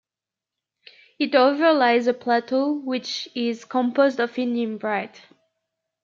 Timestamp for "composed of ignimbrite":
3.65-5.21